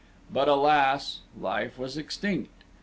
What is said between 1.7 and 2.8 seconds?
was extinct!